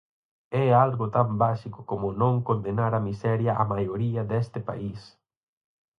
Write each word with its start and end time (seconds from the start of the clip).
É 0.63 0.65
algo 0.85 1.05
tan 1.17 1.29
básico 1.43 1.79
como 1.89 2.07
non 2.21 2.35
condenar 2.49 2.91
á 2.97 3.01
miseria 3.09 3.57
á 3.61 3.63
maioría 3.73 4.21
deste 4.31 4.59
país. 4.69 4.99